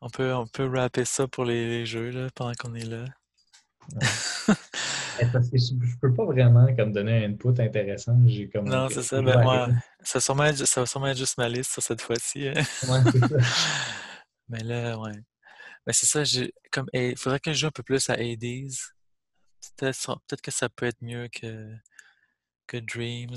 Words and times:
On 0.00 0.08
peut, 0.08 0.32
on 0.34 0.46
peut 0.46 0.66
rapper 0.66 1.04
ça 1.04 1.28
pour 1.28 1.44
les, 1.44 1.84
jeux 1.84 2.10
là, 2.10 2.28
pendant 2.34 2.52
qu'on 2.54 2.74
est 2.74 2.86
là. 2.86 3.04
Eh, 5.22 5.26
Parce 5.26 5.50
que 5.50 5.58
je, 5.58 5.74
je 5.86 5.96
peux 6.00 6.14
pas 6.14 6.24
vraiment 6.24 6.74
comme 6.74 6.92
donner 6.92 7.24
un 7.24 7.30
input 7.30 7.60
intéressant. 7.60 8.18
J'ai 8.24 8.48
comme 8.48 8.66
Non, 8.66 8.88
c'est 8.88 9.02
ça. 9.02 9.20
Ben, 9.20 9.42
moi, 9.42 9.68
ça, 10.02 10.18
va 10.18 10.20
sûrement 10.20 10.44
être, 10.44 10.64
ça 10.64 10.80
va 10.80 10.86
sûrement 10.86 11.08
être 11.08 11.18
juste 11.18 11.36
ma 11.36 11.46
liste 11.46 11.72
sur 11.72 11.82
cette 11.82 12.00
fois-ci. 12.00 12.48
hein. 12.48 12.54
Ouais, 12.54 13.20
ça. 13.20 13.36
Mais 14.48 14.62
là, 14.62 14.98
ouais. 14.98 15.12
Mais 15.86 15.92
c'est 15.92 16.06
ça, 16.06 16.24
j'ai 16.24 16.54
comme 16.72 16.86
il 16.94 17.18
faudrait 17.18 17.40
que 17.40 17.52
je 17.52 17.58
joue 17.58 17.66
un 17.66 17.70
peu 17.70 17.82
plus 17.82 18.08
à 18.08 18.14
Hades. 18.14 18.72
Peut-être 19.76 19.94
ça- 19.94 20.16
peut-être 20.26 20.40
que 20.40 20.50
ça 20.50 20.70
peut 20.70 20.86
être 20.86 21.02
mieux 21.02 21.28
que, 21.28 21.74
que 22.66 22.78
Dreams. 22.78 23.36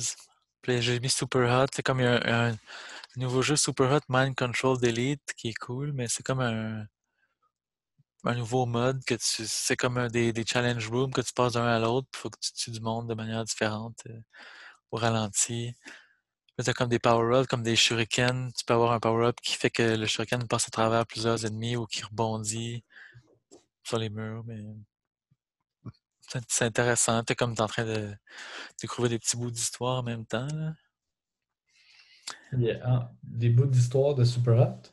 Puis 0.61 0.81
j'ai 0.81 0.99
mis 1.01 1.09
Super 1.09 1.49
Hot. 1.63 1.67
C'est 1.73 1.83
comme 1.83 1.99
il 1.99 2.03
y 2.03 2.07
a 2.07 2.13
un, 2.13 2.51
un 2.51 2.57
nouveau 3.17 3.41
jeu 3.41 3.55
Super 3.55 3.91
Hot 3.91 4.01
Mind 4.09 4.35
Control 4.35 4.79
Delete 4.79 5.33
qui 5.37 5.49
est 5.49 5.53
cool, 5.53 5.93
mais 5.93 6.07
c'est 6.07 6.23
comme 6.23 6.41
un, 6.41 6.85
un 8.25 8.35
nouveau 8.35 8.65
mode 8.65 9.03
que 9.05 9.15
tu. 9.15 9.45
C'est 9.47 9.75
comme 9.75 9.97
un 9.97 10.07
des, 10.07 10.33
des 10.33 10.45
challenge 10.45 10.89
rooms 10.89 11.11
que 11.11 11.21
tu 11.21 11.33
passes 11.33 11.53
d'un 11.53 11.65
à 11.65 11.79
l'autre. 11.79 12.07
Il 12.13 12.17
faut 12.17 12.29
que 12.29 12.39
tu 12.39 12.53
tues 12.53 12.71
du 12.71 12.81
monde 12.81 13.07
de 13.09 13.13
manière 13.13 13.43
différente 13.43 14.01
euh, 14.09 14.19
au 14.91 14.97
ralenti. 14.97 15.73
Tu 16.63 16.73
comme 16.73 16.89
des 16.89 16.99
power-ups, 16.99 17.47
comme 17.47 17.63
des 17.63 17.75
shurikens. 17.75 18.53
Tu 18.53 18.65
peux 18.65 18.73
avoir 18.73 18.91
un 18.93 18.99
power-up 18.99 19.37
qui 19.41 19.53
fait 19.55 19.71
que 19.71 19.83
le 19.95 20.05
shuriken 20.05 20.47
passe 20.47 20.67
à 20.67 20.71
travers 20.71 21.05
plusieurs 21.07 21.45
ennemis 21.45 21.75
ou 21.75 21.85
qui 21.87 22.03
rebondit 22.03 22.83
sur 23.83 23.97
les 23.99 24.09
murs. 24.09 24.43
Mais 24.45 24.63
c'est 26.47 26.65
intéressant. 26.65 27.23
Tu 27.23 27.33
es 27.33 27.35
comme 27.35 27.55
t'es 27.55 27.61
en 27.61 27.67
train 27.67 27.85
de 27.85 28.15
découvrir 28.81 29.09
des 29.09 29.19
petits 29.19 29.37
bouts 29.37 29.51
d'histoire 29.51 29.99
en 29.99 30.03
même 30.03 30.25
temps. 30.25 30.47
là. 30.47 30.73
Il 32.53 32.61
y 32.61 32.71
a 32.71 32.79
ah, 32.83 33.11
des 33.23 33.49
bouts 33.49 33.65
d'histoire 33.65 34.15
de 34.15 34.23
Super 34.23 34.59
Hot? 34.59 34.89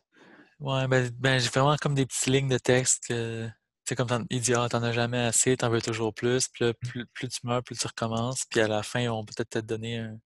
Ouais, 0.61 0.87
ben, 0.89 1.11
ben 1.19 1.39
j'ai 1.39 1.49
vraiment 1.49 1.77
comme 1.77 1.95
des 1.95 2.07
petites 2.07 2.27
lignes 2.27 2.49
de 2.49 2.59
texte 2.59 3.05
que. 3.09 3.47
Tu 3.47 3.53
sais, 3.89 3.97
comme 3.97 4.27
il 4.31 4.41
dit, 4.41 4.55
ah, 4.55 4.69
t'en 4.69 4.83
as 4.83 4.93
jamais 4.93 5.19
assez, 5.19 5.57
t'en 5.57 5.71
veux 5.71 5.81
toujours 5.83 6.15
plus. 6.15 6.49
Puis 6.49 6.67
là, 6.67 6.75
plus, 6.75 7.07
plus 7.07 7.29
tu 7.29 7.41
meurs, 7.45 7.63
plus 7.63 7.77
tu 7.77 7.87
recommences. 7.87 8.45
Puis 8.49 8.61
à 8.61 8.69
la 8.69 8.83
fin, 8.83 9.09
on 9.09 9.25
peut 9.25 9.33
peut-être 9.37 9.51
te 9.51 9.59
donner 9.59 9.99
un, 9.99 10.19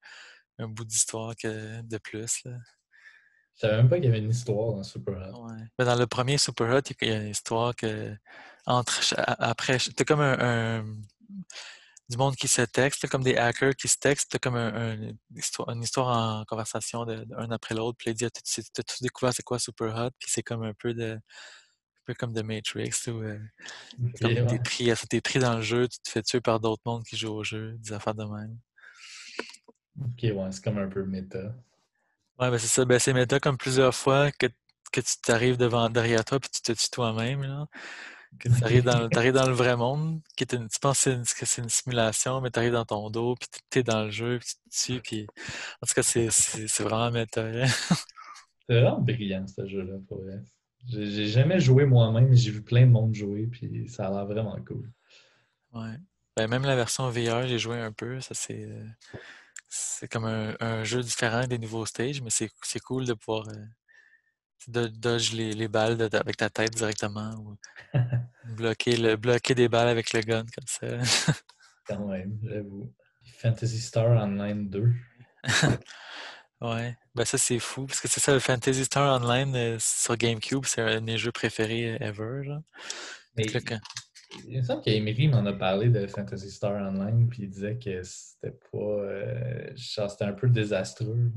un 0.59 0.67
bout 0.67 0.85
d'histoire 0.85 1.35
que 1.35 1.81
de 1.81 1.97
plus. 1.97 2.43
Là. 2.45 2.51
Je 3.55 3.61
savais 3.61 3.77
même 3.77 3.89
pas 3.89 3.95
qu'il 3.95 4.05
y 4.05 4.07
avait 4.09 4.19
une 4.19 4.29
histoire 4.29 4.73
dans 4.73 4.83
Super 4.83 5.15
Hot. 5.15 5.47
Ouais. 5.47 5.63
Ben, 5.77 5.85
dans 5.85 5.95
le 5.95 6.07
premier 6.07 6.37
Super 6.37 6.75
Hot, 6.75 6.81
il 7.01 7.07
y 7.07 7.11
a 7.11 7.21
une 7.21 7.29
histoire 7.29 7.75
que 7.75 8.13
entre 8.65 8.99
après, 9.39 9.77
t'as 9.95 10.03
comme 10.03 10.21
un, 10.21 10.37
un- 10.39 10.85
du 12.09 12.17
monde 12.17 12.35
qui 12.35 12.47
se 12.47 12.61
texte, 12.61 13.07
comme 13.09 13.23
des 13.23 13.35
hackers 13.37 13.75
qui 13.75 13.87
se 13.87 13.97
textent, 13.97 14.31
t'as 14.31 14.39
comme 14.39 14.55
un, 14.55 14.73
un- 14.93 15.11
une 15.73 15.83
histoire, 15.83 16.39
en 16.41 16.45
conversation 16.45 17.05
de, 17.05 17.23
de 17.25 17.35
un 17.35 17.51
après 17.51 17.75
l'autre, 17.75 17.97
puis 17.97 18.11
il 18.11 18.13
dit, 18.15 18.25
Ah, 18.25 18.29
t'as- 18.31 18.61
t'as 18.73 18.83
tout 18.83 18.95
découvert 19.01 19.33
c'est 19.33 19.43
quoi 19.43 19.59
Super 19.59 19.95
Hot, 19.95 20.11
puis 20.19 20.29
c'est 20.31 20.43
comme 20.43 20.63
un 20.63 20.73
peu 20.73 20.93
de 20.93 21.13
un 21.15 21.19
peu 22.05 22.13
comme 22.15 22.33
de 22.33 22.41
Matrix 22.43 22.91
où 23.07 23.21
euh, 23.23 23.39
Ok, 24.03 24.21
comme 24.21 24.33
ouais. 24.35 24.45
t'es 25.09 25.21
pris, 25.21 25.39
dans 25.39 25.55
le 25.57 25.61
jeu, 25.63 25.87
tu 25.87 25.99
te 25.99 26.09
fais 26.09 26.23
tuer 26.23 26.41
par 26.41 26.59
d'autres 26.59 26.81
mondes 26.85 27.03
qui 27.05 27.17
jouent 27.17 27.33
au 27.35 27.43
jeu, 27.43 27.73
des 27.79 27.93
affaires 27.93 28.15
de 28.15 28.25
même. 28.25 28.57
Ok, 29.99 30.19
ouais, 30.23 30.51
c'est 30.51 30.63
comme 30.63 30.77
un 30.77 30.87
peu 30.87 31.03
méta. 31.03 31.53
Ouais, 32.39 32.49
ben 32.51 32.57
c'est 32.57 32.67
ça, 32.67 32.85
ben 32.85 32.99
c'est 32.99 33.13
méta 33.13 33.39
comme 33.39 33.57
plusieurs 33.57 33.95
fois 33.95 34.31
que, 34.31 34.47
que 34.91 35.01
tu 35.01 35.17
t'arrives 35.21 35.57
devant 35.57 35.89
derrière 35.89 36.25
toi 36.25 36.39
puis 36.39 36.49
tu 36.49 36.61
te 36.61 36.71
tues 36.73 36.89
toi-même, 36.89 37.67
tu 38.39 38.63
arrives 38.63 38.83
dans, 38.83 39.07
dans 39.09 39.47
le 39.47 39.53
vrai 39.53 39.75
monde, 39.77 40.21
qui 40.35 40.43
est 40.43 40.53
une- 40.53 40.67
tu 40.69 40.79
penses 40.79 41.03
que 41.05 41.45
c'est 41.45 41.61
une, 41.61 41.69
simulation, 41.69 42.41
mais 42.41 42.51
tu 42.51 42.59
arrives 42.59 42.73
dans 42.73 42.85
ton 42.85 43.09
dos, 43.09 43.35
puis 43.35 43.47
tu 43.69 43.79
es 43.79 43.83
dans 43.83 44.03
le 44.05 44.11
jeu, 44.11 44.39
puis 44.39 44.49
tu 44.49 44.69
te 44.69 44.85
tues, 44.93 45.01
puis 45.01 45.27
en 45.81 45.87
tout 45.87 45.93
cas, 45.93 46.03
c'est 46.03 46.29
c'est- 46.31 46.67
c'est 46.67 46.83
vraiment 46.83 47.11
méta. 47.11 47.43
hein. 47.45 47.65
C'est 48.67 48.79
vraiment 48.81 48.99
brillant, 49.01 49.45
ce 49.47 49.67
jeu-là, 49.67 49.95
pour 50.07 50.21
vrai. 50.23 50.41
J'ai 50.87 51.27
jamais 51.27 51.59
joué 51.59 51.85
moi-même, 51.85 52.33
j'ai 52.33 52.51
vu 52.51 52.61
plein 52.63 52.85
de 52.85 52.91
monde 52.91 53.13
jouer, 53.13 53.47
puis 53.47 53.87
ça 53.89 54.07
a 54.07 54.11
l'air 54.11 54.25
vraiment 54.25 54.57
cool. 54.67 54.91
Ouais. 55.73 55.97
Ben, 56.37 56.47
même 56.47 56.63
la 56.63 56.75
version 56.75 57.09
VR, 57.09 57.47
j'ai 57.47 57.59
joué 57.59 57.79
un 57.79 57.91
peu, 57.91 58.19
ça 58.21 58.33
c'est 58.33 58.69
c'est 59.69 60.07
comme 60.07 60.25
un, 60.25 60.55
un 60.59 60.83
jeu 60.83 61.01
différent 61.01 61.47
des 61.47 61.57
nouveaux 61.57 61.85
stages, 61.85 62.21
mais 62.21 62.29
c'est 62.29 62.49
c'est 62.63 62.79
cool 62.79 63.05
de 63.05 63.13
pouvoir 63.13 63.47
euh, 63.49 63.65
de 64.67 64.87
dodge 64.87 65.33
les, 65.33 65.53
les 65.53 65.67
balles 65.67 65.97
de- 65.97 66.09
avec 66.17 66.37
ta 66.37 66.49
tête 66.49 66.75
directement 66.75 67.35
ou 67.39 67.55
bloquer 68.55 68.97
le 68.97 69.15
bloquer 69.15 69.55
des 69.55 69.69
balles 69.69 69.87
avec 69.89 70.13
le 70.13 70.21
gun 70.21 70.45
comme 70.55 70.67
ça. 70.67 70.87
Quand 71.87 72.07
même, 72.07 72.37
j'avoue. 72.43 72.91
Fantasy 73.37 73.79
Star 73.79 74.07
Online 74.07 74.69
2. 74.69 74.93
Ouais, 76.61 76.95
ben 77.13 77.25
ça 77.25 77.37
c'est 77.37 77.59
fou, 77.59 77.85
parce 77.85 77.99
que 77.99 78.07
c'est 78.07 78.21
ça, 78.21 78.33
le 78.33 78.39
Phantasy 78.39 78.85
Star 78.85 79.21
Online 79.21 79.55
euh, 79.55 79.77
sur 79.77 80.15
GameCube, 80.15 80.63
c'est 80.65 80.81
un 80.81 80.95
de 80.95 81.05
mes 81.05 81.17
jeux 81.17 81.33
préférés 81.33 81.95
euh, 81.95 81.97
ever, 81.99 82.43
genre. 82.45 82.61
Mais 83.37 83.45
il 84.47 84.57
me 84.57 84.61
semble 84.63 84.81
qu'Emery 84.81 85.27
m'en 85.27 85.45
a 85.45 85.53
parlé 85.53 85.89
de 85.89 86.07
Fantasy 86.07 86.49
Star 86.49 86.71
Online, 86.81 87.27
puis 87.29 87.43
il 87.43 87.49
disait 87.49 87.77
que 87.77 88.01
c'était 88.03 88.57
pas. 88.71 88.77
euh, 88.77 89.73
c'était 89.75 90.23
un 90.25 90.33
peu 90.33 90.49
désastreux. 90.49 91.29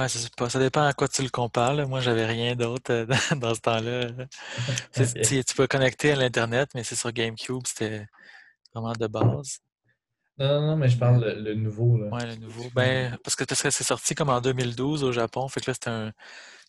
Ouais, 0.00 0.08
pas, 0.36 0.50
ça 0.50 0.58
dépend 0.58 0.84
à 0.84 0.92
quoi 0.92 1.08
tu 1.08 1.22
le 1.22 1.28
compares, 1.28 1.74
là. 1.74 1.86
Moi, 1.86 2.00
j'avais 2.00 2.26
rien 2.26 2.56
d'autre 2.56 2.92
euh, 2.92 3.06
dans, 3.36 3.54
ce 3.54 3.60
temps-là. 3.60 4.08
Tu, 4.94 5.54
peux 5.54 5.66
connecter 5.66 6.12
à 6.12 6.16
l'Internet, 6.16 6.70
mais 6.74 6.84
c'est 6.84 6.96
sur 6.96 7.12
GameCube, 7.12 7.62
c'était 7.66 8.06
vraiment 8.74 8.92
de 8.92 9.06
base. 9.06 9.60
Non, 10.38 10.60
non, 10.60 10.66
non, 10.68 10.76
mais 10.76 10.88
je 10.88 10.96
parle 10.96 11.22
le, 11.22 11.34
le 11.34 11.54
nouveau. 11.54 11.98
Là. 11.98 12.08
Ouais, 12.08 12.26
le 12.26 12.36
nouveau. 12.36 12.64
Ben, 12.74 13.16
parce 13.22 13.36
que 13.36 13.44
parce 13.44 13.62
que 13.62 13.70
c'est 13.70 13.84
sorti 13.84 14.14
comme 14.14 14.30
en 14.30 14.40
2012 14.40 15.04
au 15.04 15.12
Japon, 15.12 15.48
fait 15.48 15.60
que 15.60 15.70
là, 15.70 15.74
c'était 15.74 15.90
un... 15.90 16.12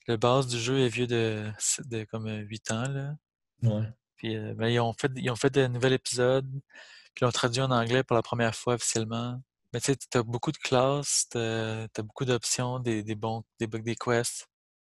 Le 0.07 0.17
base 0.17 0.47
du 0.47 0.59
jeu 0.59 0.79
est 0.79 0.89
vieux 0.89 1.07
de, 1.07 1.45
de 1.85 2.03
comme 2.05 2.27
8 2.27 2.71
ans, 2.71 2.89
là. 2.89 3.15
Ouais. 3.63 3.87
Puis 4.21 4.35
euh, 4.35 4.53
ben, 4.55 4.67
ils 4.67 4.79
ont 4.79 4.93
fait 4.93 5.11
ils 5.15 5.29
ont 5.29 5.35
fait 5.35 5.49
de 5.49 5.67
nouvel 5.67 5.93
épisode, 5.93 6.47
puis 6.49 7.21
ils 7.21 7.25
l'ont 7.25 7.31
traduit 7.31 7.61
en 7.61 7.71
anglais 7.71 8.03
pour 8.03 8.15
la 8.15 8.21
première 8.21 8.55
fois 8.55 8.75
officiellement. 8.75 9.41
Mais 9.73 9.79
tu 9.79 9.93
sais, 9.93 9.97
t'as 10.09 10.23
beaucoup 10.23 10.51
de 10.51 10.57
classes, 10.57 11.27
t'as 11.29 11.83
as 11.85 12.01
beaucoup 12.01 12.25
d'options, 12.25 12.79
des, 12.79 13.03
des 13.03 13.15
bons 13.15 13.43
des, 13.59 13.67
des 13.67 13.95
quests. 13.95 14.47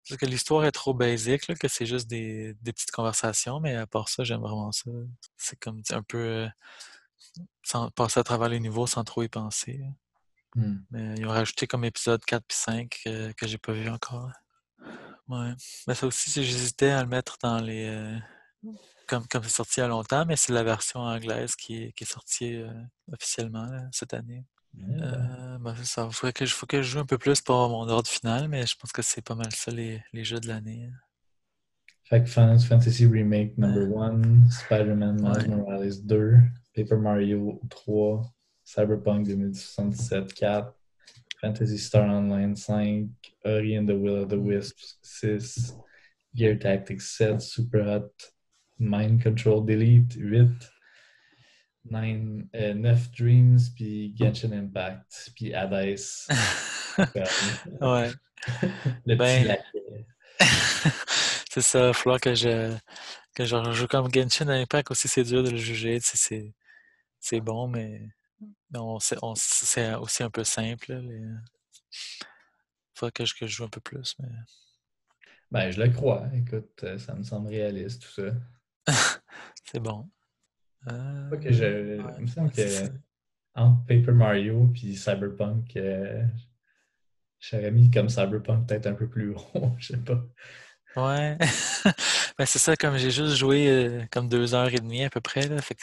Parce 0.09 0.19
que 0.21 0.27
l'histoire 0.27 0.65
est 0.67 0.73
trop 0.73 0.93
basique, 0.93 1.49
là, 1.49 1.55
que 1.55 1.69
c'est 1.69 1.87
juste 1.87 2.09
des, 2.09 2.55
des 2.61 2.73
petites 2.73 2.91
conversations, 2.91 3.61
mais 3.61 3.75
à 3.77 3.87
part 3.87 4.09
ça, 4.09 4.23
j'aime 4.25 4.41
vraiment 4.41 4.71
ça. 4.73 4.91
C'est 5.39 5.59
comme 5.59 5.83
un 5.91 6.03
peu 6.03 6.19
euh, 6.19 6.49
sans 7.62 7.91
passer 7.91 8.21
à 8.21 8.25
travers 8.25 8.49
les 8.49 8.61
niveaux 8.61 8.87
sans 8.87 9.05
trop 9.05 9.23
y 9.23 9.29
penser. 9.29 9.81
Hmm. 10.57 10.79
Mais 10.91 11.15
ils 11.19 11.27
ont 11.27 11.31
rajouté 11.31 11.67
comme 11.67 11.85
épisode 11.85 12.25
4 12.25 12.45
puis 12.47 12.56
5 12.59 13.01
euh, 13.06 13.33
que 13.33 13.47
j'ai 13.47 13.59
pas 13.59 13.73
vu 13.73 13.89
encore. 13.89 14.31
Ouais. 15.29 15.55
Mais 15.87 15.95
ça 15.95 16.06
aussi, 16.06 16.31
j'hésitais 16.31 16.91
à 16.91 17.03
le 17.03 17.09
mettre 17.09 17.39
dans 17.43 17.59
les. 17.61 17.87
euh, 17.87 18.19
comme 19.06 19.27
comme 19.29 19.43
c'est 19.45 19.51
sorti 19.51 19.81
il 19.81 19.83
y 19.83 19.85
a 19.85 19.89
longtemps, 19.89 20.25
mais 20.27 20.37
c'est 20.37 20.53
la 20.53 20.62
version 20.65 21.01
anglaise 21.01 21.56
qui 21.56 21.85
est, 21.85 21.93
qui 21.93 22.05
est 22.05 22.06
sortie 22.06 22.62
officiellement 23.12 23.67
là, 23.67 23.89
cette 23.93 24.15
année. 24.15 24.45
Ben, 24.75 25.03
Euh, 25.03 25.59
ben, 25.59 25.75
c'est 25.77 25.85
ça. 25.87 26.07
Il 26.11 26.15
faudrait 26.15 26.33
que, 26.33 26.45
je- 26.47 26.55
faut 26.55 26.67
que 26.67 26.83
je 26.83 26.89
joue 26.91 26.99
un 27.01 27.07
peu 27.07 27.19
plus 27.19 27.41
pour 27.41 27.55
avoir 27.57 27.69
mon 27.71 27.89
ordre 27.89 28.09
final, 28.09 28.49
mais 28.49 28.67
je 28.67 28.77
pense 28.77 28.93
que 28.93 29.03
c'est 29.03 29.23
pas 29.23 29.35
mal 29.35 29.53
ça 29.53 29.71
les, 29.71 30.03
les 30.12 30.25
jeux 30.25 30.41
de 30.41 30.49
l'année. 30.49 30.91
Fait 32.05 32.23
que 32.23 32.29
Final 32.29 32.59
Fantasy 32.61 33.07
Remake 33.07 33.57
number 33.57 33.97
1, 33.99 34.51
Spider-Man 34.51 35.17
Miles 35.23 35.49
Ouais. 35.51 35.57
Morales 35.57 36.05
2, 36.05 36.37
Paper 36.75 36.97
Mario 36.99 37.61
3, 37.71 38.31
Cyberpunk 38.65 39.27
2077 39.27 40.33
4, 40.35 40.75
Fantasy 41.41 41.79
Star 41.79 42.09
Online 42.09 42.56
5, 42.56 43.09
Ori 43.45 43.79
and 43.79 43.87
the 43.87 43.93
Will 43.97 44.23
of 44.25 44.29
the 44.29 44.37
Wisps 44.39 44.99
6, 45.03 45.75
Gear 46.35 46.59
Tactics 46.59 47.17
7, 47.17 47.41
Super 47.41 47.83
Hot, 47.87 48.11
Mind 48.79 49.23
Control 49.23 49.65
Delete 49.65 50.17
8, 50.17 50.49
9, 51.91 52.45
euh, 52.55 52.75
9 52.75 53.11
Dreams, 53.12 53.59
puis 53.75 54.15
Genshin 54.17 54.53
Impact, 54.53 55.33
puis 55.37 55.55
Hades. 55.55 55.99
Ouais. 57.81 58.12
le 59.05 59.17
Ben, 59.17 59.56
c'est 61.50 61.61
ça, 61.62 61.79
il 61.81 61.82
va 61.87 61.93
falloir 61.93 62.20
que 62.20 62.35
je, 62.35 62.73
que 63.35 63.44
je 63.44 63.56
rejoue 63.56 63.87
comme 63.88 64.12
Genshin 64.12 64.49
Impact 64.49 64.91
aussi, 64.93 65.08
c'est 65.08 65.25
dur 65.25 65.43
de 65.43 65.50
le 65.50 65.56
juger. 65.56 65.99
C'est, 66.00 67.41
bon, 67.41 67.69
mais 67.69 68.00
on, 68.75 68.99
c'est, 69.00 69.17
on- 69.23 69.35
c'est 69.35 69.94
aussi 69.94 70.23
un 70.23 70.31
peu 70.31 70.44
simple. 70.44 70.93
là, 70.93 71.00
les- 71.00 71.25
faudrait 72.94 73.12
que 73.12 73.25
je, 73.25 73.35
que 73.35 73.47
je 73.47 73.56
joue 73.56 73.64
un 73.64 73.69
peu 73.69 73.81
plus. 73.81 74.14
Mais... 74.20 74.29
Ben, 75.50 75.70
je 75.70 75.81
le 75.82 75.91
crois. 75.91 76.29
Écoute, 76.35 76.82
euh, 76.85 76.99
ça 76.99 77.14
me 77.14 77.23
semble 77.23 77.49
réaliste, 77.49 78.03
tout 78.03 78.11
ça. 78.12 78.32
C'est 79.64 79.81
bon. 79.81 80.08
Euh, 80.90 81.31
Pas 81.31 81.36
que 81.36 81.52
je. 81.52 81.64
ouais, 82.02 82.12
Il 82.19 82.22
me 82.22 82.26
semble 82.26 82.50
que 82.52 82.62
entre 83.54 83.84
Paper 83.86 84.12
Mario 84.12 84.69
puis 84.75 84.96
Cyberpunk, 84.96 85.76
euh, 85.76 86.25
j'aurais 87.38 87.70
mis 87.70 87.90
comme 87.90 88.08
Cyberpunk 88.08 88.66
peut-être 88.69 88.86
un 88.86 88.94
peu 88.94 89.08
plus 89.08 89.34
haut. 89.54 89.72
Je 89.78 89.92
sais 89.94 89.98
pas. 89.98 90.22
Ouais. 90.96 91.38
Ben, 92.36 92.46
c'est 92.46 92.58
ça, 92.58 92.75
comme 92.76 92.96
j'ai 92.96 93.12
juste 93.12 93.36
joué 93.36 93.69
euh, 93.69 94.04
comme 94.10 94.28
deux 94.28 94.54
heures 94.56 94.75
et 94.75 94.81
demie 94.81 95.04
à 95.04 95.10
peu 95.10 95.20
près, 95.20 95.46
là, 95.46 95.62
fait 95.62 95.76
que 95.76 95.82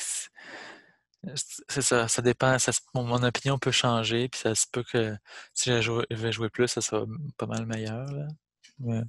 c'est 1.70 1.82
ça, 1.82 2.08
ça 2.10 2.22
dépend, 2.22 2.60
ça, 2.60 2.74
mon, 2.94 3.04
mon 3.04 3.24
opinion 3.24 3.58
peut 3.58 3.72
changer, 3.72 4.28
puis 4.28 4.42
ça 4.42 4.54
se 4.54 4.66
peut 4.70 4.84
que 4.84 5.16
si 5.54 5.70
je, 5.72 5.80
joue- 5.82 6.04
je 6.10 6.16
vais 6.18 6.32
jouer 6.34 6.50
plus, 6.50 6.68
ça 6.68 6.82
sera 6.82 7.06
pas 7.38 7.46
mal 7.46 7.66
meilleur, 7.66 8.12
là. 8.12 8.28
Ouais. 8.80 9.02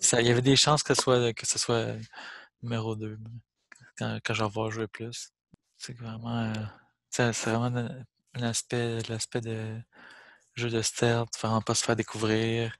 Ça, 0.00 0.20
il 0.20 0.26
y 0.26 0.30
avait 0.30 0.42
des 0.42 0.56
chances 0.56 0.82
que 0.82 0.94
ce 0.94 1.02
soit, 1.02 1.32
que 1.34 1.46
ce 1.46 1.58
soit 1.58 1.94
numéro 2.62 2.96
2 2.96 3.16
quand, 3.98 4.18
quand 4.24 4.48
vois 4.48 4.70
jouer 4.70 4.88
plus. 4.88 5.30
C'est 5.76 5.96
vraiment, 5.96 6.44
euh, 6.44 6.64
c'est 7.10 7.32
vraiment 7.32 7.76
un, 7.76 8.04
un 8.34 8.42
aspect, 8.42 8.98
l'aspect 9.08 9.40
de 9.40 9.80
jeu 10.54 10.70
de 10.70 10.82
stealth, 10.82 11.28
vraiment 11.40 11.62
pas 11.62 11.74
se 11.74 11.84
faire 11.84 11.96
découvrir, 11.96 12.74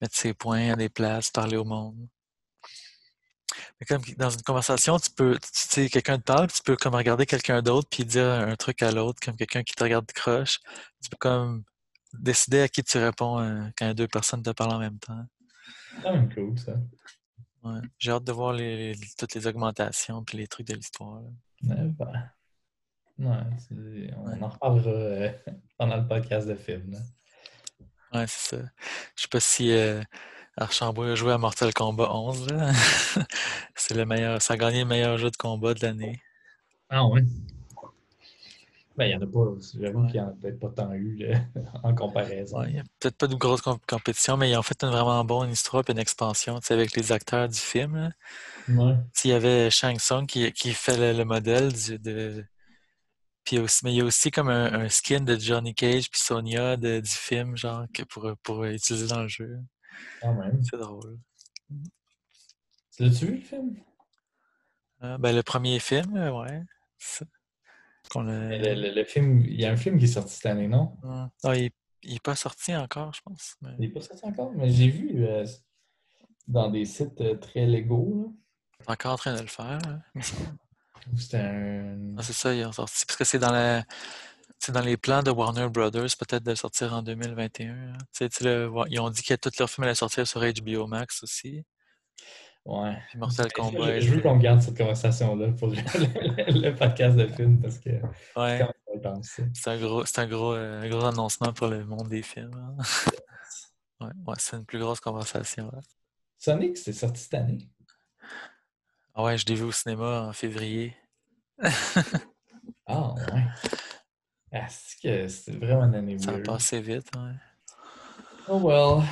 mettre 0.00 0.16
ses 0.16 0.34
points 0.34 0.72
à 0.72 0.76
des 0.76 0.88
places, 0.88 1.30
parler 1.30 1.56
au 1.56 1.64
monde. 1.64 2.08
Mais 3.80 3.86
comme 3.86 4.02
dans 4.16 4.30
une 4.30 4.42
conversation, 4.42 4.98
tu 4.98 5.10
peux, 5.10 5.38
tu 5.38 5.48
sais, 5.52 5.88
quelqu'un 5.88 6.18
te 6.18 6.24
parle, 6.24 6.48
tu 6.48 6.62
peux 6.62 6.76
comme 6.76 6.94
regarder 6.94 7.26
quelqu'un 7.26 7.62
d'autre 7.62 7.88
puis 7.90 8.04
dire 8.04 8.26
un 8.26 8.56
truc 8.56 8.82
à 8.82 8.90
l'autre, 8.92 9.20
comme 9.24 9.36
quelqu'un 9.36 9.62
qui 9.62 9.74
te 9.74 9.82
regarde 9.82 10.06
de 10.06 10.12
croche. 10.12 10.60
Tu 11.02 11.10
peux 11.10 11.16
comme 11.18 11.64
décider 12.12 12.62
à 12.62 12.68
qui 12.68 12.82
tu 12.82 12.98
réponds 12.98 13.40
euh, 13.40 13.62
quand 13.76 13.94
deux 13.94 14.08
personnes 14.08 14.42
te 14.42 14.50
parlent 14.50 14.74
en 14.74 14.78
même 14.78 14.98
temps. 14.98 15.24
C'est 15.94 16.02
quand 16.02 16.12
même 16.12 16.32
cool, 16.32 16.58
ça. 16.58 16.72
Ouais. 17.74 17.80
J'ai 17.98 18.10
hâte 18.12 18.24
de 18.24 18.32
voir 18.32 18.52
les, 18.52 18.94
les- 18.94 19.00
toutes 19.18 19.34
les 19.34 19.46
augmentations 19.46 20.22
puis 20.24 20.38
les 20.38 20.46
trucs 20.46 20.66
de 20.68 20.74
l'histoire. 20.74 21.20
là. 21.20 21.74
Ouais, 23.18 23.26
ouais, 23.26 23.36
c'est- 23.58 24.14
on 24.16 24.42
en 24.42 24.48
reparlera 24.48 24.90
euh, 24.90 25.32
pendant 25.78 25.96
le 25.96 26.06
podcast 26.06 26.46
de 26.48 26.54
film. 26.54 26.92
là. 26.92 26.98
Ouais, 28.12 28.26
c'est 28.26 28.56
ça. 28.56 28.62
Je 29.16 29.22
sais 29.22 29.28
pas 29.28 29.40
si 29.40 29.70
euh, 29.72 30.02
Archambault 30.56 31.02
a 31.02 31.14
joué 31.14 31.32
à 31.32 31.38
Mortal 31.38 31.72
Kombat 31.74 32.10
11, 32.12 32.50
là. 32.52 32.72
C'est 33.76 33.94
le 33.94 34.04
meilleur, 34.06 34.40
ça 34.42 34.54
a 34.54 34.56
gagné 34.56 34.80
le 34.80 34.86
meilleur 34.86 35.18
jeu 35.18 35.30
de 35.30 35.36
combat 35.36 35.74
de 35.74 35.80
l'année. 35.84 36.20
Ah 36.88 37.04
ouais? 37.06 37.22
Ben, 38.98 39.04
il 39.04 39.08
n'y 39.10 39.14
en 39.14 39.22
a 39.22 39.30
pas. 39.30 39.60
J'avoue 39.80 40.00
Ouais. 40.00 40.06
qu'il 40.10 40.20
n'y 40.20 40.26
en 40.26 40.28
a 40.30 40.32
peut-être 40.32 40.58
pas 40.58 40.70
tant 40.70 40.92
eu 40.92 41.14
là, 41.16 41.40
en 41.84 41.94
comparaison. 41.94 42.58
Ouais, 42.60 42.70
il 42.70 42.76
y 42.76 42.78
a 42.80 42.82
peut-être 42.98 43.16
pas 43.16 43.28
de 43.28 43.36
grosse 43.36 43.62
com- 43.62 43.78
compétition, 43.88 44.36
mais 44.36 44.50
ils 44.50 44.56
ont 44.56 44.62
fait 44.62 44.82
une 44.82 44.90
vraiment 44.90 45.24
bonne 45.24 45.50
histoire 45.50 45.84
et 45.88 45.92
une 45.92 45.98
expansion, 45.98 46.58
avec 46.68 46.96
les 46.96 47.12
acteurs 47.12 47.48
du 47.48 47.58
film. 47.58 48.12
Ouais. 48.68 48.94
S'il 49.14 49.30
y 49.30 49.34
avait 49.34 49.70
Shang 49.70 49.96
Tsung 49.98 50.26
qui, 50.26 50.52
qui 50.52 50.72
fait 50.74 50.96
le, 50.96 51.16
le 51.16 51.24
modèle 51.24 51.72
du- 51.72 51.98
de. 51.98 52.44
Puis 53.44 53.56
il 53.56 53.58
y 53.60 53.62
a 53.62 53.64
aussi, 53.64 53.80
mais 53.84 53.92
il 53.94 53.96
y 53.98 54.00
a 54.00 54.04
aussi 54.04 54.30
comme 54.32 54.48
un, 54.50 54.72
un 54.74 54.88
skin 54.88 55.20
de 55.20 55.36
Johnny 55.38 55.74
Cage 55.74 56.10
puis 56.10 56.20
Sonya 56.20 56.76
de- 56.76 57.00
du 57.00 57.10
film, 57.10 57.56
genre, 57.56 57.84
que 57.94 58.02
pour, 58.02 58.30
pour 58.42 58.64
utiliser 58.64 59.06
dans 59.06 59.22
le 59.22 59.28
jeu. 59.28 59.58
Quand 60.20 60.34
même. 60.34 60.60
C'est 60.64 60.76
drôle. 60.76 61.18
L'as-tu 62.98 63.26
vu 63.26 63.34
le 63.36 63.40
film? 63.42 63.76
Euh, 65.04 65.16
ben, 65.18 65.34
le 65.34 65.44
premier 65.44 65.78
film, 65.78 66.16
euh, 66.16 66.32
ouais. 66.32 66.62
A- 68.26 68.48
Le, 68.58 68.74
le- 68.74 68.94
le 68.94 69.04
film, 69.04 69.40
il 69.40 69.60
y 69.60 69.64
a 69.64 69.70
un 69.72 69.76
film 69.76 69.98
qui 69.98 70.04
est 70.04 70.08
sorti 70.08 70.34
cette 70.34 70.46
année, 70.46 70.68
non? 70.68 70.96
Ouais. 71.02 71.26
Ah, 71.44 71.56
il, 71.56 71.70
il 72.02 72.14
est 72.16 72.22
pas 72.22 72.36
sorti 72.36 72.74
encore, 72.74 73.12
je 73.14 73.20
pense. 73.24 73.54
mais- 73.62 73.70
Il 73.78 73.80
n'est 73.80 73.88
pas 73.94 74.00
sorti 74.00 74.24
encore, 74.24 74.52
mais 74.54 74.70
j'ai 74.70 74.88
vu 74.88 75.24
euh, 75.24 75.46
dans 76.46 76.70
des 76.70 76.84
sites 76.84 77.20
euh, 77.20 77.36
très 77.36 77.66
légaux. 77.66 78.34
Encore 78.86 79.12
en 79.12 79.16
train 79.16 79.34
de 79.36 79.40
le 79.42 79.46
faire. 79.46 79.78
hein, 79.86 80.00
un. 81.34 82.14
Ah, 82.16 82.22
c'est 82.22 82.32
ça, 82.32 82.54
ils 82.54 82.64
ont 82.66 82.72
sorti. 82.72 83.04
Parce 83.06 83.16
que 83.16 83.24
c'est 83.24 83.38
dans 83.38 83.52
la. 83.52 83.84
C'est 84.60 84.72
dans 84.72 84.80
les 84.80 84.96
plans 84.96 85.22
de 85.22 85.30
Warner 85.30 85.68
Brothers, 85.68 86.08
peut-être 86.18 86.42
de 86.42 86.50
le 86.50 86.56
sortir 86.56 86.92
en 86.92 87.02
2021. 87.02 87.74
hein. 87.94 87.98
Le 88.40 88.68
ils 88.90 88.98
ont 89.00 89.08
dit 89.10 89.22
que 89.22 89.34
tous 89.34 89.56
leurs 89.58 89.70
films 89.70 89.84
allaient 89.84 89.94
sortir 89.94 90.26
sur 90.26 90.40
HBO 90.40 90.86
Max 90.88 91.22
aussi. 91.22 91.64
Ouais. 92.68 92.98
Puis 93.08 93.18
Mortal 93.18 93.50
Kombat. 93.52 93.98
Je, 93.98 94.06
je 94.06 94.14
veux 94.14 94.20
qu'on 94.20 94.36
garde 94.36 94.60
cette 94.60 94.76
conversation-là 94.76 95.52
pour 95.52 95.68
le, 95.68 95.74
le- 96.56 96.60
le 96.68 96.74
podcast 96.74 97.16
de 97.16 97.26
film 97.26 97.60
parce 97.62 97.78
que 97.78 97.90
c'est 98.34 98.38
Ouais, 98.40 98.60
c'est 99.54 99.70
un 99.70 99.78
gros, 99.78 100.04
c'est 100.04 100.18
un 100.20 100.26
gros, 100.26 100.52
euh, 100.52 100.82
un 100.82 100.88
gros 100.90 101.04
annoncement 101.06 101.52
pour 101.54 101.68
le 101.68 101.84
monde 101.86 102.08
des 102.08 102.22
films. 102.22 102.52
hein. 102.54 102.76
Ouais, 104.00 104.10
ouais, 104.28 104.34
c'est 104.38 104.56
une 104.56 104.64
plus 104.64 104.78
grosse 104.78 105.00
conversation. 105.00 105.70
là. 105.72 105.80
Sonic, 106.36 106.76
c'est 106.76 106.92
sorti 106.92 107.20
cette 107.22 107.34
année. 107.34 107.68
Ah 109.12 109.24
ouais, 109.24 109.36
je 109.36 109.44
l'ai 109.46 109.56
vu 109.56 109.64
au 109.64 109.72
cinéma 109.72 110.26
en 110.28 110.32
février. 110.32 110.94
Ah, 112.86 113.14
ouais. 114.52 114.62
C'est 114.68 115.00
que 115.02 115.26
c'est 115.28 115.56
vraiment 115.56 115.84
une 115.86 115.94
année 115.96 116.18
Ça 116.18 116.30
a 116.32 116.38
passé 116.38 116.80
vite. 116.80 117.08
Ouais. 117.16 117.32
Oh 118.48 118.58
well. 118.60 119.04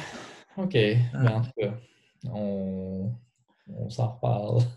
OK. 0.56 0.72
Ben, 0.72 1.28
en 1.34 1.42
tout 1.42 1.50
cas, 1.58 1.74
on, 2.30 3.12
on 3.86 3.90
s'en 3.90 4.08
reparle. 4.12 4.62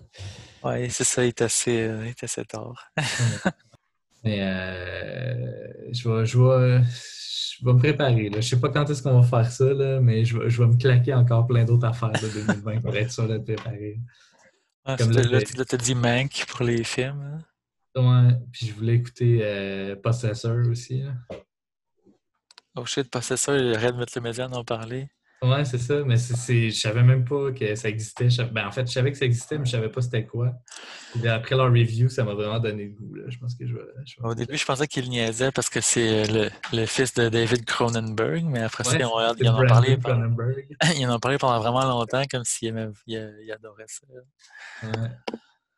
Ouais, 0.62 0.90
c'est 0.90 1.06
ça, 1.06 1.24
il 1.24 1.30
est 1.30 1.42
assez, 1.42 1.84
euh, 1.88 2.02
il 2.04 2.10
est 2.10 2.22
assez 2.22 2.44
tard. 2.44 2.92
Mais 4.26 4.40
euh, 4.42 5.72
je, 5.94 6.10
vais, 6.10 6.26
je, 6.26 6.38
vais, 6.38 6.84
je 6.84 7.66
vais 7.66 7.72
me 7.74 7.80
préparer. 7.80 8.30
Là. 8.30 8.42
Je 8.42 8.50
sais 8.50 8.60
pas 8.60 8.68
quand 8.68 8.90
est-ce 8.90 9.02
qu'on 9.02 9.22
va 9.22 9.26
faire 9.26 9.50
ça, 9.50 9.72
là, 9.74 10.02
mais 10.02 10.26
je 10.26 10.38
vais, 10.38 10.50
je 10.50 10.62
vais 10.62 10.68
me 10.68 10.76
claquer 10.76 11.14
encore 11.14 11.48
plein 11.48 11.64
d'autres 11.64 11.88
affaires 11.88 12.12
de 12.12 12.28
2020 12.28 12.82
pour 12.82 12.94
être 12.98 13.10
sûr 13.10 13.26
d'être 13.30 13.46
préparé. 13.46 14.02
Ah, 14.84 14.98
Comme 14.98 15.12
là, 15.12 15.42
tu 15.42 15.54
t'as 15.54 15.78
dit 15.78 15.96
Mank 15.96 16.46
pour 16.50 16.66
les 16.66 16.84
films. 16.84 17.40
hein? 17.96 18.28
Ouais, 18.28 18.34
puis 18.52 18.68
je 18.68 18.74
voulais 18.74 18.96
écouter 18.96 19.40
euh, 19.42 19.96
Possessor 19.96 20.58
aussi. 20.70 21.04
là. 21.04 21.14
Oh 22.76 22.86
shit, 22.86 23.10
Possessor, 23.10 23.56
Red 23.56 23.96
Metal 23.96 24.22
Media 24.22 24.48
en 24.50 24.54
ont 24.60 24.66
parlé. 24.66 25.08
Ouais, 25.42 25.64
c'est 25.64 25.78
ça, 25.78 26.04
mais 26.04 26.18
c'est, 26.18 26.70
je 26.70 26.80
savais 26.80 27.02
même 27.02 27.24
pas 27.24 27.52
que 27.54 27.74
ça 27.76 27.88
existait. 27.88 28.30
Je 28.30 28.42
ben, 28.44 28.68
en 28.68 28.72
fait, 28.72 28.86
je 28.86 28.92
savais 28.92 29.12
que 29.12 29.18
ça 29.18 29.24
existait, 29.24 29.58
mais 29.58 29.66
je 29.66 29.72
savais 29.72 29.88
pas 29.88 30.02
c'était 30.02 30.26
quoi. 30.26 30.54
Puis 31.14 31.26
après 31.30 31.56
leur 31.56 31.68
review, 31.72 32.10
ça 32.10 32.26
m'a 32.26 32.34
vraiment 32.34 32.60
donné 32.60 32.86
le 32.86 32.92
goût. 32.92 33.14
Là. 33.16 33.24
Je 33.30 33.38
pense 33.38 33.56
que 33.56 33.66
je 33.66 33.76
Au 34.22 34.36
début, 34.36 34.58
je 34.58 34.66
pensais 34.66 34.86
qu'il 34.88 35.10
niaisait 35.10 35.52
parce 35.54 35.70
que 35.70 35.80
c'est 35.80 36.28
le, 36.28 36.50
le 36.74 36.86
fils 36.86 37.14
de 37.14 37.30
David 37.30 37.64
Cronenberg, 37.64 38.44
mais 38.44 38.60
après 38.60 38.84
ça, 38.84 38.92
Ouais, 38.92 39.00
ils, 39.40 39.50
en 39.50 39.64
ont 39.64 39.66
parlé 39.66 39.98
pendant, 39.98 40.28
ils 40.98 41.08
en 41.08 41.16
ont 41.16 41.20
parlé 41.20 41.38
pendant 41.38 41.60
vraiment 41.60 41.86
longtemps, 41.86 42.24
comme 42.30 42.44
s'il 42.44 42.92
il 43.08 43.52
adorait 43.52 43.86
ça. 43.88 44.08
Ouais, 44.84 45.10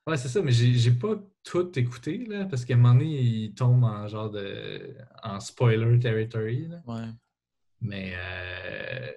Ouais, 0.08 0.18
c'est 0.18 0.30
ça, 0.30 0.42
mais 0.42 0.52
j'ai, 0.52 0.74
j'ai 0.74 0.92
pas 0.92 1.16
tout 1.44 1.78
écouté, 1.78 2.26
là, 2.28 2.46
parce 2.46 2.66
qu'à 2.66 2.74
un 2.74 2.78
moment 2.78 2.96
donné, 2.96 3.06
il 3.06 3.54
tombe 3.54 3.84
en 3.84 4.08
genre 4.08 4.32
de. 4.32 4.96
en 5.22 5.40
spoiler 5.40 6.00
territory. 6.00 6.68
Là. 6.68 6.82
Ouais. 6.88 7.08
Mais 7.82 8.14
euh, 8.16 9.12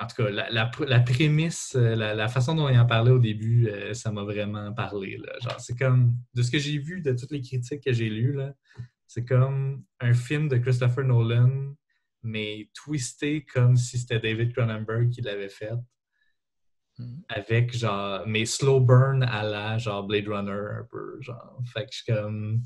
en 0.00 0.06
tout 0.06 0.22
cas, 0.22 0.30
la, 0.30 0.50
la, 0.50 0.66
pr- 0.70 0.86
la 0.86 1.00
prémisse, 1.00 1.74
euh, 1.76 1.94
la, 1.94 2.14
la 2.14 2.28
façon 2.28 2.54
dont 2.54 2.68
il 2.68 2.78
en 2.78 2.86
parlait 2.86 3.10
au 3.10 3.18
début, 3.18 3.68
euh, 3.68 3.94
ça 3.94 4.10
m'a 4.12 4.22
vraiment 4.24 4.72
parlé. 4.72 5.16
Là. 5.18 5.32
Genre, 5.40 5.60
c'est 5.60 5.78
comme, 5.78 6.14
de 6.34 6.42
ce 6.42 6.50
que 6.50 6.58
j'ai 6.58 6.78
vu, 6.78 7.00
de 7.02 7.12
toutes 7.12 7.30
les 7.30 7.40
critiques 7.42 7.82
que 7.84 7.92
j'ai 7.92 8.08
lues, 8.08 8.34
là, 8.34 8.54
c'est 9.06 9.24
comme 9.24 9.84
un 10.00 10.12
film 10.14 10.48
de 10.48 10.56
Christopher 10.56 11.04
Nolan, 11.04 11.74
mais 12.22 12.68
twisté 12.74 13.44
comme 13.44 13.76
si 13.76 13.98
c'était 13.98 14.18
David 14.18 14.52
Cronenberg 14.52 15.10
qui 15.10 15.22
l'avait 15.22 15.48
fait. 15.48 15.72
Mm. 16.98 17.20
Avec 17.28 17.76
genre, 17.76 18.22
mais 18.26 18.46
slow 18.46 18.80
burn 18.80 19.22
à 19.22 19.42
la 19.42 19.78
genre 19.78 20.04
Blade 20.04 20.26
Runner 20.28 20.80
un 20.80 20.86
peu. 20.90 21.20
Genre, 21.20 21.62
fait 21.72 21.84
que 21.84 21.88
je 21.92 21.96
suis 21.98 22.12
comme. 22.12 22.62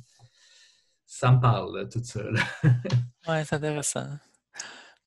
Ça 1.05 1.33
me 1.33 1.41
parle, 1.41 1.77
là, 1.77 1.85
tout 1.87 2.03
ça. 2.05 2.23
là. 2.23 2.41
Ouais, 3.29 3.45
c'est 3.45 3.57
intéressant. 3.57 4.09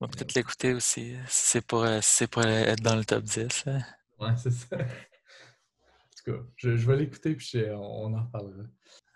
On 0.03 0.05
va 0.05 0.11
peut-être 0.11 0.33
l'écouter 0.33 0.73
aussi, 0.73 1.15
si 1.29 1.51
c'est 1.51 1.65
pour, 1.65 1.83
euh, 1.83 1.99
si 2.01 2.27
pour 2.27 2.43
être 2.43 2.83
dans 2.83 2.97
le 2.97 3.05
top 3.05 3.23
10. 3.23 3.63
là. 3.63 3.79
Ouais, 4.19 4.35
c'est 4.35 4.51
ça. 4.51 4.75
En 4.75 4.81
tout 4.81 6.33
cas, 6.33 6.43
je, 6.57 6.75
je 6.75 6.87
vais 6.87 6.97
l'écouter 6.97 7.35
puis 7.35 7.63
on 7.71 8.13
en 8.13 8.25
reparlera. 8.25 8.63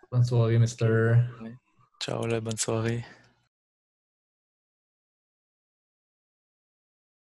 Bonne 0.10 0.24
soirée, 0.24 0.58
Mister. 0.58 1.15
Ciao, 2.00 2.25
là, 2.25 2.39
bonne 2.39 2.56
soirée. 2.56 3.03